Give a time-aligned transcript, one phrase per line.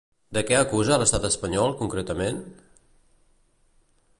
[0.35, 2.41] De què acusa l'estat espanyol concretament?